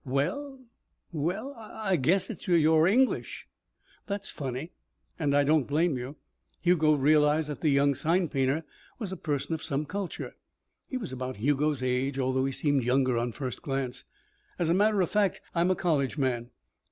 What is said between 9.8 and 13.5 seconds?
culture. He was about Hugo's age, although he seemed younger on